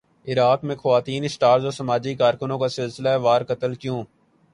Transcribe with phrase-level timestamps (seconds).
[0.27, 4.03] عراق میں خواتین اسٹارز اور سماجی کارکنوں کا سلسلہ وار قتل کیوں